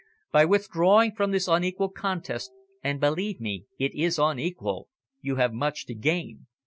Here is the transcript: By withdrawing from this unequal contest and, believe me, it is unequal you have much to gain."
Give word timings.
By 0.31 0.45
withdrawing 0.45 1.11
from 1.11 1.29
this 1.29 1.47
unequal 1.47 1.89
contest 1.89 2.51
and, 2.83 2.99
believe 2.99 3.39
me, 3.39 3.65
it 3.77 3.93
is 3.93 4.17
unequal 4.17 4.89
you 5.21 5.35
have 5.35 5.53
much 5.53 5.85
to 5.85 5.93
gain." 5.93 6.47